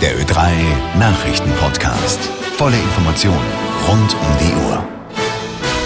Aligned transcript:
Der 0.00 0.16
Ö3 0.16 0.98
Nachrichtenpodcast. 0.98 2.20
Volle 2.56 2.76
Informationen 2.76 3.38
rund 3.86 4.14
um 4.14 4.38
die 4.38 4.54
Uhr. 4.66 4.99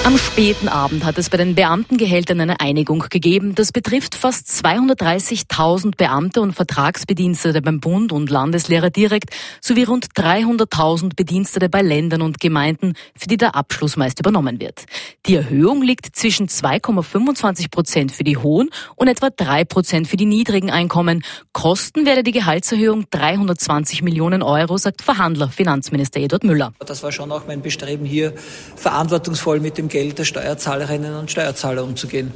Am 0.04 0.18
späten 0.18 0.68
Abend 0.68 1.02
hat 1.06 1.16
es 1.16 1.30
bei 1.30 1.38
den 1.38 1.54
Beamtengehältern 1.54 2.38
eine 2.38 2.60
Einigung 2.60 3.06
gegeben. 3.08 3.54
Das 3.54 3.72
betrifft 3.72 4.14
fast 4.14 4.48
230.000 4.48 5.96
Beamte 5.96 6.42
und 6.42 6.52
Vertragsbedienstete 6.52 7.62
beim 7.62 7.80
Bund 7.80 8.12
und 8.12 8.28
Landeslehrer 8.28 8.90
direkt 8.90 9.30
sowie 9.62 9.84
rund 9.84 10.08
300.000 10.14 11.16
Bedienstete 11.16 11.70
bei 11.70 11.80
Ländern 11.80 12.20
und 12.20 12.38
Gemeinden, 12.38 12.92
für 13.16 13.28
die 13.28 13.38
der 13.38 13.56
Abschluss 13.56 13.96
meist 13.96 14.20
übernommen 14.20 14.60
wird. 14.60 14.84
Die 15.24 15.36
Erhöhung 15.36 15.80
liegt 15.80 16.14
zwischen 16.14 16.48
2,25 16.48 17.70
Prozent 17.70 18.12
für 18.12 18.24
die 18.24 18.36
hohen 18.36 18.68
und 18.96 19.08
etwa 19.08 19.30
3 19.30 19.64
Prozent 19.64 20.06
für 20.06 20.18
die 20.18 20.26
niedrigen 20.26 20.70
Einkommen. 20.70 21.24
Kosten 21.54 22.04
werde 22.04 22.22
die 22.22 22.32
Gehaltserhöhung 22.32 23.06
320 23.08 24.02
Millionen 24.02 24.42
Euro, 24.42 24.76
sagt 24.76 25.00
Verhandler 25.00 25.48
Finanzminister 25.48 26.20
Eduard 26.20 26.44
Müller. 26.44 26.74
Das 26.84 27.02
war 27.02 27.10
schon 27.10 27.32
auch 27.32 27.46
mein 27.46 27.62
Bestreben, 27.62 28.04
hier 28.04 28.34
verantwortungsvoll 28.76 29.60
mit 29.60 29.78
dem 29.78 29.88
Geld 29.94 30.18
der 30.18 30.24
Steuerzahlerinnen 30.24 31.14
und 31.14 31.30
Steuerzahler 31.30 31.84
umzugehen. 31.84 32.32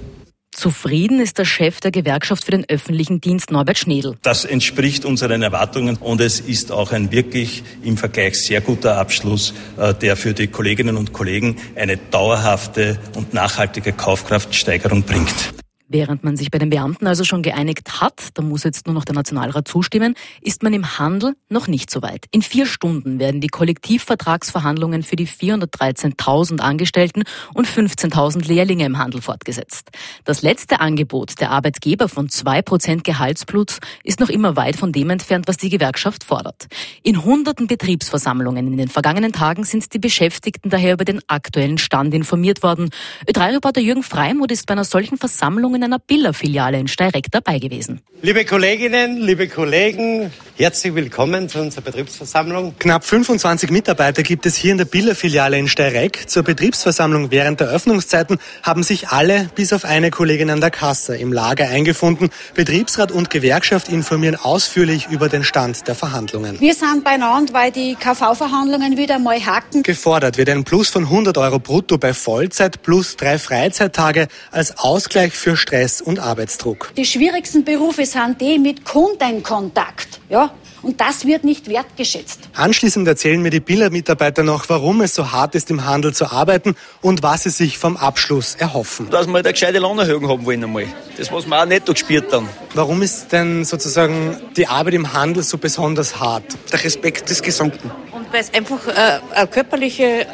Zufrieden 0.53 1.19
ist 1.19 1.39
der 1.39 1.45
Chef 1.45 1.81
der 1.81 1.91
Gewerkschaft 1.91 2.45
für 2.45 2.53
den 2.53 2.65
öffentlichen 2.69 3.21
Dienst 3.21 3.51
Norbert 3.51 3.79
Schnedel. 3.79 4.17
Das 4.23 4.45
entspricht 4.45 5.05
unseren 5.05 5.43
Erwartungen 5.43 5.97
und 5.97 6.21
es 6.21 6.39
ist 6.39 6.71
auch 6.71 6.93
ein 6.93 7.11
wirklich 7.11 7.65
im 7.83 7.97
Vergleich 7.97 8.41
sehr 8.41 8.61
guter 8.61 8.97
Abschluss, 8.97 9.55
äh, 9.77 9.93
der 9.93 10.17
für 10.17 10.35
die 10.35 10.47
Kolleginnen 10.47 10.97
und 10.97 11.13
Kollegen 11.13 11.57
eine 11.75 11.97
dauerhafte 11.97 12.97
und 13.17 13.35
nachhaltige 13.35 13.93
Kaufkraftsteigerung 13.93 15.03
bringt. 15.03 15.58
Während 15.91 16.23
man 16.23 16.37
sich 16.37 16.51
bei 16.51 16.59
den 16.59 16.69
Beamten 16.69 17.07
also 17.07 17.25
schon 17.25 17.43
geeinigt 17.43 18.03
hat, 18.03 18.29
da 18.35 18.43
muss 18.43 18.63
jetzt 18.63 18.87
nur 18.87 18.95
noch 18.95 19.07
der 19.07 19.15
Nationalrat 19.15 19.67
zustimmen, 19.67 20.17
ist 20.43 20.63
man 20.63 20.75
im 20.75 20.99
Handel 20.99 21.35
noch 21.49 21.67
nicht 21.67 21.91
so 21.91 22.03
weit. 22.03 22.27
In 22.31 22.43
vier 22.43 22.67
Stunden 22.67 23.19
werden 23.19 23.41
die 23.41 23.49
Kollektivvertragsverhandlungen 23.49 25.03
für 25.03 25.17
die 25.17 25.27
413.000 25.27 26.61
Angestellten 26.61 27.23
und 27.55 27.67
15.000 27.67 28.47
Lehrlinge 28.47 28.85
im 28.85 28.99
Handel 28.99 29.23
fortgesetzt. 29.23 29.89
Das 30.25 30.43
letzte 30.43 30.81
Angebot 30.81 31.41
der 31.41 31.53
Arbeitgeber 31.53 32.11
von 32.11 32.29
zwei 32.29 32.61
Prozent 32.61 33.03
Gehaltsplus 33.03 33.79
ist 34.05 34.21
noch 34.21 34.29
immer 34.29 34.57
weit 34.57 34.77
von 34.77 34.93
dem 34.93 35.09
entfernt, 35.09 35.49
was 35.49 35.57
die 35.57 35.71
Gewerkschaft 35.71 36.23
fordert. 36.23 36.67
In 37.03 37.25
hunderten 37.25 37.67
Betriebsversammlungen 37.67 38.67
in 38.67 38.77
den 38.77 38.89
vergangenen 38.89 39.33
Tagen 39.33 39.65
sind 39.65 39.91
die 39.95 39.99
Beschäftigten 39.99 40.69
daher 40.69 40.93
über 40.93 41.07
den 41.07 41.23
aktuellen 41.29 41.79
Stand 41.79 42.13
informiert 42.13 42.63
worden. 42.63 42.91
Ö3-Reporter 43.27 43.81
Jürgen 43.81 44.03
Freimuth 44.03 44.53
ist 44.53 44.67
bei 44.67 44.73
einer 44.73 44.85
solchen 44.85 45.17
Versammlung 45.17 45.78
in 45.79 45.85
einer 45.85 45.99
Biller-Filiale 45.99 46.79
in 46.79 46.89
Steyrek 46.89 47.31
dabei 47.31 47.59
gewesen. 47.59 48.01
Liebe 48.23 48.45
Kolleginnen, 48.45 49.17
liebe 49.17 49.49
Kollegen, 49.49 50.33
herzlich 50.59 50.95
willkommen 50.95 51.49
zu 51.49 51.61
unserer 51.61 51.83
Betriebsversammlung. 51.83 52.75
Knapp 52.81 53.05
25 53.05 53.71
Mitarbeiter 53.71 54.25
gibt 54.25 54.45
es 54.45 54.57
hier 54.57 54.73
in 54.73 54.79
der 54.79 54.87
Biller-Filiale 54.87 55.57
in 55.57 55.69
Steyrek. 55.69 56.29
Zur 56.29 56.43
Betriebsversammlung 56.43 57.31
während 57.31 57.61
der 57.61 57.69
Öffnungszeiten 57.69 58.39
haben 58.65 58.83
sich 58.83 59.09
alle, 59.09 59.49
bis 59.55 59.73
auf 59.73 59.85
eine 59.85 60.11
Kollegin 60.11 60.51
an 60.51 60.61
der 60.61 60.71
Kasse, 60.71 61.17
im 61.17 61.33
Lager 61.33 61.69
eingefunden. 61.69 62.31
Betriebsrat 62.55 63.13
und 63.13 63.31
Gewerkschaft 63.31 63.89
informieren 63.89 64.35
ausführlich 64.35 65.07
über 65.09 65.29
den 65.29 65.45
Stand 65.45 65.87
der 65.87 65.95
Verhandlungen. 65.95 66.61
Wir 66.61 66.75
sind 66.75 67.05
beieinander, 67.05 67.55
weil 67.55 67.71
die 67.71 67.95
KV-Verhandlungen 67.95 68.97
wieder 68.97 69.21
mal 69.21 69.39
haken. 69.39 69.85
Gefordert 69.85 70.39
wird 70.39 70.49
ein 70.49 70.65
Plus 70.65 70.89
von 70.89 71.05
100 71.05 71.39
Euro 71.39 71.61
brutto 71.61 71.99
bei 71.99 72.13
Vollzeit 72.13 72.83
plus 72.83 73.17
drei 73.17 73.39
Freizeittage 73.39 74.27
als 74.51 74.77
Ausgleich 74.79 75.35
für 75.35 75.57
Stress 75.57 76.01
und 76.01 76.19
Arbeitsdruck. 76.19 76.93
Die 76.97 77.05
schwierigsten 77.05 77.65
Berufe 77.65 78.05
sind 78.05 78.41
die 78.41 78.59
mit 78.59 78.85
Kundenkontakt. 78.85 80.18
Ja? 80.29 80.51
Und 80.83 81.01
das 81.01 81.27
wird 81.27 81.45
nicht 81.45 81.69
wertgeschätzt. 81.69 82.41
Anschließend 82.55 83.09
erzählen 83.09 83.41
mir 83.41 83.51
die 83.51 83.61
Biller-Mitarbeiter 83.61 84.43
noch, 84.43 84.69
warum 84.69 85.01
es 85.01 85.15
so 85.15 85.33
hart 85.33 85.55
ist, 85.55 85.71
im 85.71 85.85
Handel 85.85 86.15
zu 86.15 86.31
arbeiten 86.31 86.77
und 87.01 87.23
was 87.23 87.45
sie 87.45 87.51
sich 87.51 87.79
vom 87.79 87.97
Abschluss 87.97 88.55
erhoffen. 88.55 89.11
Dass 89.11 89.27
wir 89.27 89.39
eine 89.39 89.53
gescheite 89.53 89.79
Lohnerhöhung 89.79 90.29
haben 90.29 90.47
wollen 90.47 90.63
einmal. 90.63 90.87
Das, 91.17 91.33
was 91.33 91.47
wir 91.47 91.61
auch 91.61 91.67
netto 91.67 91.93
gespürt 91.93 92.33
haben. 92.33 92.49
Warum 92.75 93.03
ist 93.03 93.33
denn 93.33 93.65
sozusagen 93.65 94.37
die 94.57 94.67
Arbeit 94.67 94.95
im 94.95 95.13
Handel 95.13 95.43
so 95.43 95.59
besonders 95.59 96.21
hart? 96.21 96.45
Der 96.71 96.85
Respekt 96.85 97.31
ist 97.31 97.43
gesunken. 97.43 97.91
Und 98.13 98.33
weil 98.33 98.43
es 98.43 98.53
einfach 98.55 98.87
äh, 98.87 99.21
eine 99.35 99.47
körperliche, 99.49 100.27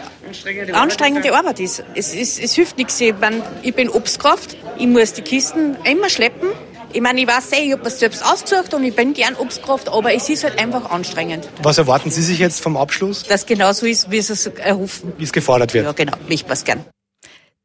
anstrengende 0.72 1.34
Arbeit 1.34 1.60
ist. 1.60 1.84
Es, 1.94 2.14
es, 2.14 2.38
es 2.38 2.54
hilft 2.54 2.76
nichts. 2.76 3.00
Ich, 3.00 3.14
mein, 3.20 3.42
ich 3.62 3.74
bin 3.74 3.88
Obstkraft, 3.88 4.56
ich 4.78 4.86
muss 4.86 5.12
die 5.12 5.22
Kisten 5.22 5.76
immer 5.84 6.10
schleppen. 6.10 6.48
Ich 6.94 7.00
meine, 7.00 7.20
ich 7.20 7.26
weiß 7.26 7.50
eh, 7.54 7.64
ich 7.66 7.72
habe 7.72 7.82
das 7.82 7.98
selbst 7.98 8.24
ausgesucht 8.24 8.72
und 8.72 8.84
ich 8.84 8.94
bin 8.94 9.14
gern 9.14 9.34
Obstkraft, 9.34 9.88
aber 9.88 10.14
es 10.14 10.28
ist 10.28 10.44
halt 10.44 10.60
einfach 10.60 10.92
anstrengend. 10.92 11.48
Was 11.60 11.76
erwarten 11.76 12.12
Sie 12.12 12.22
sich 12.22 12.38
jetzt 12.38 12.60
vom 12.60 12.76
Abschluss? 12.76 13.24
Dass 13.24 13.46
genauso 13.46 13.84
ist, 13.84 14.12
wie 14.12 14.18
es 14.18 14.46
erhoffen. 14.46 15.12
Wie 15.18 15.24
es 15.24 15.32
gefordert 15.32 15.74
wird? 15.74 15.86
Ja, 15.86 15.92
genau. 15.92 16.16
Ich 16.28 16.48
was 16.48 16.62
gern. 16.62 16.84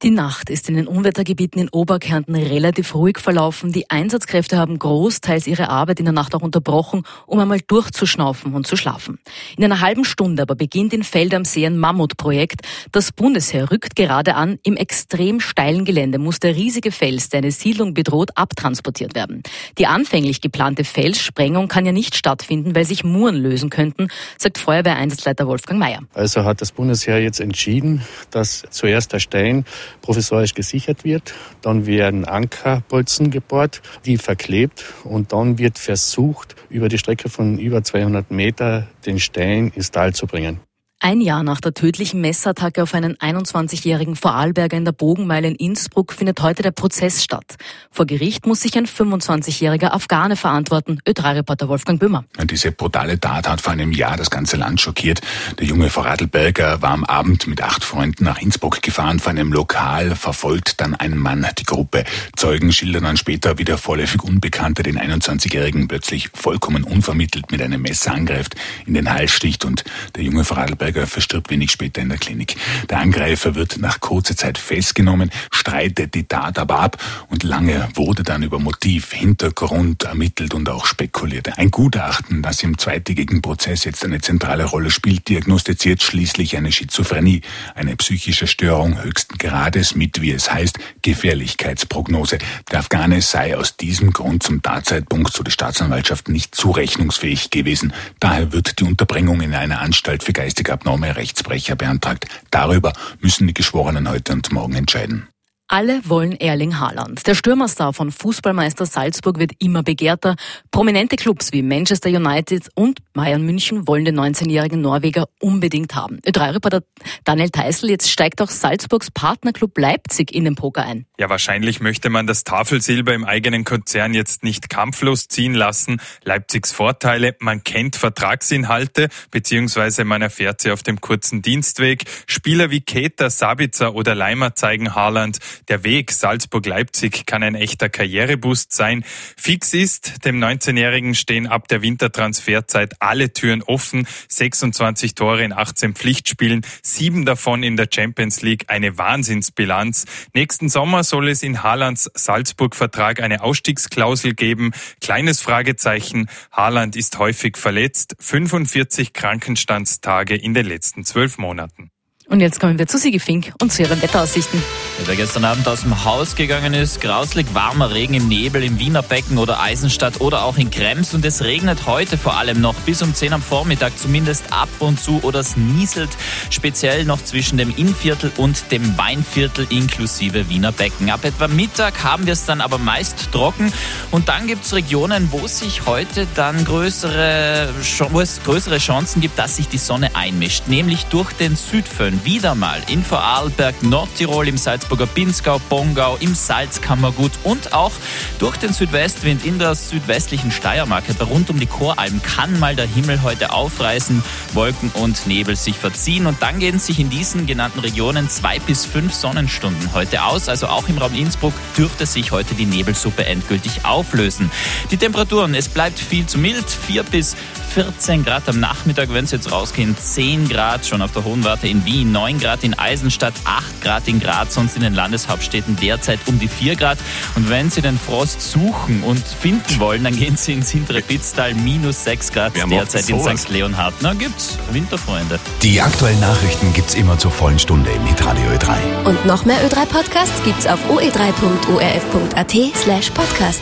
Die 0.02 0.12
Nacht 0.12 0.50
ist 0.50 0.70
in 0.70 0.78
den 0.78 0.88
Unwettergebieten 0.88 1.60
in 1.60 1.68
Oberkärnten 1.68 2.34
relativ 2.34 2.96
ruhig 2.96 3.20
verlaufen. 3.20 3.74
Die 3.74 3.90
Einsatzkräfte 3.90 4.58
haben 4.58 4.80
großteils 4.80 5.46
ihre 5.46 5.68
Arbeit 5.68 6.00
in 6.00 6.06
der 6.06 6.14
Nacht 6.14 6.34
auch 6.36 6.42
unterbrochen, 6.42 7.04
um 7.26 7.38
einmal 7.38 7.60
durchzuschnaufen 7.60 8.54
und 8.54 8.66
zu 8.66 8.78
schlafen. 8.78 9.20
In 9.58 9.66
einer 9.66 9.82
halben 9.82 10.06
Stunde 10.06 10.44
aber 10.44 10.56
beginnt 10.56 10.94
in 10.94 11.04
Feld 11.04 11.34
am 11.34 11.44
See 11.44 11.66
ein 11.66 11.78
Mammutprojekt. 11.78 12.62
Das 12.94 13.12
Bundesheer 13.12 13.72
rückt 13.72 13.98
gerade 13.98 14.36
an. 14.36 14.58
Im 14.64 14.78
extrem 14.78 15.42
steilen 15.42 15.84
Gelände 15.84 16.18
muss 16.18 16.40
der 16.40 16.56
riesige 16.56 16.94
Fels, 16.94 17.28
der 17.28 17.40
eine 17.40 17.52
Siedlung 17.52 17.94
bedroht, 17.94 18.30
abtransportiert 18.36 19.16
werden. 19.16 19.44
Die 19.78 19.86
anfänglich 19.86 20.40
geplante 20.40 20.86
Felssprengung 20.86 21.68
kann 21.68 21.86
ja 21.86 21.92
nicht 21.92 22.16
stattfinden, 22.16 22.74
weil 22.74 22.86
sich 22.86 23.04
Muren 23.04 23.36
lösen 23.36 23.70
könnten, 23.70 24.08
sagt 24.38 24.60
Feuerwehreinsatzleiter 24.60 25.46
Wolfgang 25.46 25.78
Mayer. 25.78 26.04
Also 26.14 26.46
hat 26.46 26.62
das 26.62 26.72
Bundesheer 26.72 27.22
jetzt 27.22 27.42
entschieden, 27.42 28.02
dass 28.31 28.64
zuerst 28.70 29.12
der 29.12 29.20
Stein 29.20 29.66
provisorisch 30.01 30.53
gesichert 30.53 31.03
wird. 31.03 31.33
Dann 31.61 31.85
werden 31.85 32.25
Ankerbolzen 32.25 33.31
gebohrt, 33.31 33.81
die 34.05 34.17
verklebt 34.17 34.85
und 35.03 35.33
dann 35.33 35.57
wird 35.57 35.77
versucht, 35.77 36.55
über 36.69 36.89
die 36.89 36.97
Strecke 36.97 37.29
von 37.29 37.57
über 37.59 37.83
200 37.83 38.31
Meter 38.31 38.88
den 39.05 39.19
Stein 39.19 39.72
ins 39.75 39.91
Tal 39.91 40.13
zu 40.13 40.27
bringen. 40.27 40.59
Ein 41.02 41.22
Jahr 41.22 41.44
nach 41.44 41.62
der 41.62 41.74
tödlichen 41.74 42.20
Messattacke 42.20 42.84
auf 42.84 42.94
einen 42.94 43.16
21-jährigen 43.16 44.18
Vorarlberger 44.18 44.76
in 44.76 44.84
der 44.84 44.92
Bogenmeile 44.92 45.48
in 45.48 45.56
Innsbruck 45.56 46.12
findet 46.12 46.42
heute 46.42 46.62
der 46.62 46.72
Prozess 46.72 47.24
statt. 47.24 47.56
Vor 47.90 48.06
Gericht 48.06 48.46
muss 48.46 48.60
sich 48.60 48.78
ein 48.78 48.86
25-jähriger 48.86 49.94
Afghane 49.94 50.36
verantworten. 50.36 51.00
Ö3-Reporter 51.08 51.70
Wolfgang 51.70 52.02
Böhmer. 52.02 52.26
Diese 52.44 52.74
brutale 52.74 53.18
Tat 53.18 53.48
hat 53.48 53.62
vor 53.62 53.72
einem 53.72 53.94
Jahr 53.94 54.18
das 54.18 54.30
ganze 54.30 54.58
Land 54.58 54.82
schockiert. 54.82 55.22
Der 55.58 55.66
junge 55.66 55.90
Vorarlberger 55.90 56.82
war 56.82 56.92
am 56.92 57.06
Abend 57.06 57.48
mit 57.48 57.64
acht 57.64 57.86
Freunden 57.86 58.26
nach 58.26 58.42
Innsbruck 58.42 58.81
gefahren. 58.81 59.20
Vor 59.20 59.30
einem 59.30 59.54
Lokal 59.54 60.18
verfolgt 60.18 60.81
dann 60.81 60.96
ein 60.96 61.18
Mann 61.18 61.48
die 61.58 61.64
Gruppe. 61.64 62.04
Zeugen 62.36 62.74
schildern 62.74 63.04
dann 63.04 63.16
später, 63.16 63.58
wie 63.58 63.64
der 63.64 63.78
vorläufig 63.78 64.22
Unbekannte 64.22 64.84
den 64.84 65.00
21-jährigen 65.00 65.88
plötzlich 65.88 66.30
vollkommen 66.34 66.84
unvermittelt 66.84 67.54
mit 67.54 67.62
einem 67.62 67.84
Messer 67.84 68.12
angreift, 68.14 68.58
in 68.86 68.96
den 68.96 69.10
Hals 69.10 69.31
sticht 69.31 69.64
und 69.64 69.86
der 70.18 70.24
junge 70.24 70.44
Vorarlberger 70.44 70.88
Berger 70.91 71.05
verstirbt 71.05 71.51
wenig 71.51 71.72
später 71.72 72.01
in 72.01 72.09
der 72.09 72.17
Klinik. 72.17 72.55
Der 72.89 72.97
Angreifer 73.00 73.53
wird 73.53 73.77
nach 73.77 74.00
kurzer 74.00 74.35
Zeit 74.35 74.57
festgenommen, 74.57 75.29
streitet 75.51 76.16
die 76.16 76.23
Tat 76.23 76.57
aber 76.57 76.79
ab 76.79 76.97
und 77.29 77.44
lange 77.44 77.88
wurde 77.94 78.23
dann 78.23 78.41
über 78.41 78.57
Motiv, 78.57 79.13
Hintergrund 79.13 80.03
ermittelt 80.03 80.55
und 80.55 80.67
auch 80.67 80.88
spekuliert. 80.88 81.59
Ein 81.59 81.69
Gutachten, 81.69 82.41
das 82.41 82.63
im 82.63 82.79
zweitägigen 82.79 83.44
Prozess 83.44 83.83
jetzt 83.83 84.03
eine 84.03 84.19
zentrale 84.19 84.66
Rolle 84.66 84.89
spielt, 84.89 85.29
diagnostiziert 85.29 86.01
schließlich 86.01 86.57
eine 86.57 86.72
Schizophrenie, 86.72 87.41
eine 87.75 87.95
psychische 87.95 88.47
Störung 88.47 89.03
höchsten 89.03 89.38
Grades 89.38 89.94
mit, 89.94 90.21
wie 90.21 90.31
es 90.31 90.51
heißt, 90.51 90.79
Gefährlichkeitsprognose. 91.03 92.39
Der 92.71 92.79
Afghane 92.79 93.21
sei 93.21 93.56
aus 93.56 93.77
diesem 93.77 94.11
Grund 94.11 94.41
zum 94.41 94.63
Tatzeitpunkt, 94.63 95.33
so 95.33 95.44
die 95.44 95.51
Staatsanwaltschaft, 95.51 96.29
nicht 96.29 96.56
zurechnungsfähig 96.56 97.51
gewesen. 97.51 97.94
Daher 98.19 98.51
wird 98.53 98.80
die 98.80 98.85
Unterbringung 98.85 99.42
in 99.42 99.53
einer 99.53 99.81
Anstalt 99.81 100.24
für 100.24 100.33
geistige 100.33 100.74
abnorme 100.80 101.16
Rechtsbrecher 101.18 101.76
beantragt. 101.76 102.26
Darüber 102.52 102.94
müssen 103.20 103.48
die 103.48 103.54
Geschworenen 103.54 104.10
heute 104.10 104.31
und 104.31 104.50
morgen 104.54 104.76
entscheiden. 104.76 105.28
Alle 105.71 106.01
wollen 106.06 106.31
Erling 106.31 106.80
Haaland. 106.80 107.27
Der 107.27 107.36
Stürmerstar 107.36 107.94
von 107.94 108.10
Fußballmeister 108.10 108.88
Salzburg 108.88 109.38
wird 109.38 109.51
immer 109.60 109.83
begehrter. 109.83 110.36
Prominente 110.71 111.16
Clubs 111.16 111.54
wie 111.54 111.62
Manchester 111.62 112.10
United 112.10 112.69
und 112.74 112.98
Bayern 113.13 113.44
München 113.44 113.88
wollen 113.88 114.04
den 114.04 114.19
19-jährigen 114.19 114.81
Norweger 114.81 115.30
unbedingt 115.39 115.94
haben. 115.94 116.21
Ö3-Reporter 116.25 116.81
Daniel 117.24 117.51
Teisel, 117.51 117.92
jetzt 117.92 118.10
steigt 118.10 118.42
auch 118.42 118.50
Salzburgs 118.50 119.12
Partnerclub 119.12 119.77
Leipzig 119.77 120.33
in 120.33 120.45
den 120.45 120.56
Poker 120.56 120.83
ein. 120.86 121.06
Ja, 121.19 121.30
wahrscheinlich 121.30 121.81
möchte 121.81 122.10
man 122.10 122.25
das 122.25 122.44
Tafelsilber 122.44 123.13
im 123.13 123.24
eigenen 123.24 123.63
Konzern 123.63 124.16
jetzt 124.16 124.44
nicht 124.44 124.71
kampflos 124.71 125.27
ziehen 125.27 125.54
lassen. 125.54 126.01
Leipzigs 126.24 126.71
Vorteile, 126.71 127.36
man 127.42 127.63
kennt 127.63 127.95
Vertragsinhalte, 127.95 129.10
beziehungsweise 129.30 130.04
man 130.04 130.24
erfährt 130.24 130.62
sie 130.62 130.71
auf 130.71 130.81
dem 130.81 131.00
kurzen 131.00 131.44
Dienstweg. 131.44 132.06
Spieler 132.25 132.71
wie 132.71 132.81
Keter, 132.81 133.30
Sabitzer 133.30 133.94
oder 133.94 134.16
Leimer 134.16 134.56
zeigen 134.56 134.95
Haaland, 134.95 135.38
Der 135.67 135.83
Weg 135.83 136.11
Salzburg-Leipzig 136.11 137.25
kann 137.25 137.44
ein 137.44 137.56
echter 137.56 137.89
Karriereboost 137.89 138.73
sein. 138.73 139.03
Fix 139.38 139.73
ist, 139.73 140.25
dem 140.25 140.44
19-Jährigen 140.44 141.15
stehen 141.15 141.47
ab 141.47 141.67
der 141.67 141.81
Wintertransferzeit 141.81 142.94
alle 143.00 143.33
Türen 143.33 143.61
offen. 143.63 144.07
26 144.29 145.15
Tore 145.15 145.44
in 145.44 145.53
18 145.53 145.94
Pflichtspielen, 145.95 146.65
sieben 146.81 147.25
davon 147.25 147.63
in 147.63 147.77
der 147.77 147.88
Champions 147.94 148.41
League. 148.41 148.65
Eine 148.67 148.97
Wahnsinnsbilanz. 148.97 150.06
Nächsten 150.33 150.69
Sommer 150.69 151.03
soll 151.03 151.29
es 151.29 151.44
in 151.44 151.63
Haalands 151.63 152.09
Salzburg-Vertrag 152.13 153.21
eine 153.21 153.41
Ausstiegsklausel 153.44 154.33
geben. 154.33 154.71
Kleines 155.01 155.41
Fragezeichen. 155.41 156.29
Haaland 156.51 156.95
ist 156.95 157.17
häufig 157.19 157.57
verletzt. 157.57 158.15
45 158.19 159.13
Krankenstandstage 159.13 160.35
in 160.35 160.53
den 160.53 160.65
letzten 160.65 161.03
zwölf 161.03 161.38
Monaten. 161.38 161.91
Und 162.30 162.42
jetzt 162.42 162.60
kommen 162.60 162.78
wir 162.78 162.86
zu 162.86 163.00
Sigi 163.00 163.18
Fink 163.18 163.54
und 163.60 163.74
zu 163.74 163.81
ihren 163.81 164.00
Wetteraussichten. 164.04 164.62
Wer 165.06 165.16
gestern 165.16 165.46
Abend 165.46 165.68
aus 165.68 165.81
dem 165.81 166.06
Haus 166.06 166.36
gegangen 166.36 166.76
ist, 166.76 167.02
grauslig 167.02 167.48
warmer 167.56 167.92
Regen 167.92 168.14
im 168.14 168.28
Nebel 168.28 168.64
im 168.64 168.78
Wiener 168.78 169.02
Becken 169.02 169.40
oder 169.40 169.60
Eisenstadt 169.60 170.22
oder 170.22 170.44
auch 170.44 170.58
in 170.58 170.70
Krems. 170.70 171.16
Und 171.16 171.26
es 171.26 171.44
regnet 171.44 171.88
heute 171.88 172.20
vor 172.20 172.38
allem 172.38 172.62
noch 172.62 172.76
bis 172.81 173.02
um 173.02 173.16
10 173.16 173.34
am 173.34 173.42
Vormittag 173.42 173.98
zumindest 173.98 174.54
ab 174.54 174.70
und 174.78 175.00
zu. 175.00 175.20
Oder 175.24 175.40
es 175.40 175.58
nieselt 175.58 176.12
speziell 176.52 177.04
noch 177.06 177.24
zwischen 177.24 177.58
dem 177.58 177.76
Innviertel 177.76 178.31
und 178.38 178.72
dem 178.72 178.96
Weinviertel 178.96 179.66
inklusive 179.72 180.50
Wiener 180.50 180.72
Becken. 180.72 181.10
Ab 181.10 181.26
etwa 181.26 181.48
Mittag 181.48 182.04
haben 182.04 182.28
wir 182.28 182.34
es 182.34 182.46
dann 182.46 182.62
aber 182.62 182.78
meist 182.78 183.31
trocken. 183.31 183.74
Und 184.12 184.30
dann 184.30 184.46
gibt 184.46 184.66
es 184.66 184.74
Regionen, 184.76 185.30
wo 185.31 185.48
sich 185.48 185.88
heute 185.88 186.28
dann 186.36 186.64
größere, 186.64 187.70
wo 188.12 188.22
es 188.22 188.40
größere 188.44 188.78
Chancen 188.78 189.20
gibt, 189.20 189.40
dass 189.40 189.56
sich 189.56 189.68
die 189.68 189.80
Sonne 189.80 190.16
einmischt, 190.16 190.68
nämlich 190.68 191.06
durch 191.06 191.31
den 191.34 191.56
Südföhn 191.56 192.19
wieder 192.24 192.56
mal 192.56 192.81
in 192.88 193.04
Vorarlberg, 193.04 193.81
Nordtirol, 193.83 194.48
im 194.48 194.57
Salzburger 194.57 195.06
Pinzgau, 195.06 195.60
Bongau, 195.69 196.18
im 196.19 196.36
Salzkammergut 196.36 197.31
und 197.44 197.74
auch 197.74 197.92
durch 198.39 198.57
den 198.57 198.74
Südwestwind 198.74 199.45
in 199.45 199.60
der 199.60 199.75
südwestlichen 199.75 200.51
Steiermark, 200.51 201.04
rund 201.30 201.50
um 201.50 201.60
die 201.60 201.66
Choralm, 201.66 202.21
kann 202.21 202.60
mal 202.60 202.75
der 202.75 202.88
Himmel 202.88 203.21
heute 203.21 203.51
aufreißen, 203.51 204.24
Wolken 204.54 204.92
und 204.95 205.27
Nebel 205.27 205.56
sich 205.56 205.77
verziehen 205.77 206.25
und 206.25 206.42
dann 206.42 206.60
gehen 206.60 206.80
sich 206.80 207.00
in 207.00 207.10
diesen 207.10 207.45
genannten 207.45 207.80
Regionen 207.80 208.30
zwei 208.30 208.60
bis 208.60 208.86
fünf 208.86 209.13
Sonnenstunden 209.13 209.94
heute 209.94 210.24
aus. 210.24 210.50
Also 210.50 210.68
auch 210.68 210.88
im 210.89 210.98
Raum 210.98 211.13
Innsbruck 211.13 211.54
dürfte 211.77 212.06
sich 212.06 212.31
heute 212.31 212.56
die 212.56 212.66
Nebelsuppe 212.66 213.25
endgültig 213.25 213.86
auflösen. 213.86 214.51
Die 214.92 214.98
Temperaturen, 214.98 215.56
es 215.56 215.69
bleibt 215.69 216.00
viel 216.00 216.25
zu 216.25 216.38
mild, 216.38 216.69
vier 216.69 217.04
bis 217.04 217.36
14 217.69 218.25
Grad 218.25 218.50
am 218.50 218.60
Nachmittag, 218.60 219.13
wenn 219.13 219.25
es 219.25 219.31
jetzt 219.31 219.51
rausgehen, 219.51 219.95
10 219.95 220.50
Grad 220.50 220.86
schon 220.86 221.01
auf 221.01 221.12
der 221.12 221.24
Hohen 221.24 221.44
Warte 221.44 221.68
in 221.68 221.86
Wien, 221.86 222.12
9 222.12 222.39
Grad 222.39 222.63
in 222.63 222.77
Eisenstadt, 222.77 223.33
8 223.45 223.81
Grad 223.81 224.07
in 224.07 224.19
Graz, 224.19 224.56
sonst 224.56 224.75
in 224.75 224.81
den 224.81 224.94
Landeshauptstädten 224.94 225.75
derzeit 225.75 226.19
um 226.25 226.39
die 226.39 226.48
4 226.48 226.75
Grad. 226.75 226.98
Und 227.36 227.50
wenn 227.50 227.69
Sie 227.69 227.81
den 227.81 228.00
Frost 228.00 228.42
suchen 228.42 229.04
und 229.04 229.25
finden 229.25 229.80
wollen, 229.80 230.04
dann 230.04 230.16
gehen 230.16 230.36
Sie 230.36 230.54
ins 230.54 230.71
hintere 230.71 231.01
Pitztal, 231.01 231.54
minus 231.54 232.04
6 232.04 232.31
Grad 232.31 232.54
derzeit 232.56 233.07
in 233.07 233.38
St. 233.38 233.50
Leonhard. 233.50 233.94
Na, 234.01 234.13
gibt's 234.13 234.57
Winterfreunde. 234.71 235.39
Die 235.62 235.80
aktuellen 235.80 236.19
Nachrichten 236.19 236.74
gibt's 236.74 236.95
immer 236.95 237.18
zur 237.18 237.31
vollen 237.31 237.60
Stunde 237.60 237.92
im 237.92 238.06
Hitradio 238.06 238.50
Ö3. 238.50 239.06
Und 239.06 239.25
noch 239.25 239.45
mehr 239.45 239.60
Ö3 239.68 239.86
Podcasts 239.86 240.44
gibt's 240.44 240.66
auf 240.66 240.80
oe3.orf.at 240.89 242.56
slash 242.75 243.12
podcast. 243.12 243.62